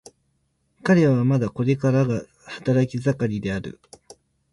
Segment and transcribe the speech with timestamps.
[0.81, 3.79] 彼はまだこれからが働き盛りである。